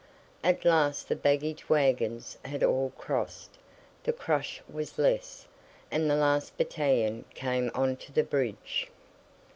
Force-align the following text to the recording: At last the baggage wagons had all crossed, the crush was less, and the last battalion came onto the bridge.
At 0.43 0.65
last 0.65 1.09
the 1.09 1.15
baggage 1.15 1.69
wagons 1.69 2.35
had 2.43 2.63
all 2.63 2.91
crossed, 2.97 3.59
the 4.01 4.11
crush 4.11 4.59
was 4.67 4.97
less, 4.97 5.45
and 5.91 6.09
the 6.09 6.15
last 6.15 6.57
battalion 6.57 7.23
came 7.35 7.69
onto 7.75 8.11
the 8.11 8.23
bridge. 8.23 8.89